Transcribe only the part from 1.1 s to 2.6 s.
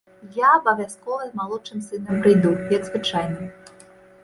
з малодшым сынам прыйду,